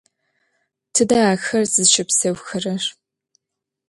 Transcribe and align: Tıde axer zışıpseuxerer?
Tıde 0.93 1.19
axer 1.31 1.63
zışıpseuxerer? 1.73 2.83